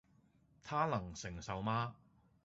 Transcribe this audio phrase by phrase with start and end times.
[0.63, 1.95] 他能承受嗎？